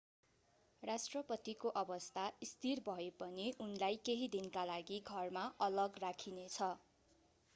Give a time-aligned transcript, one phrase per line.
[0.83, 6.71] राष्ट्रपतिको अवस्था स्थिर भए पनि उनलाई केही दिनका लागि घरमा अलग राखिनेछ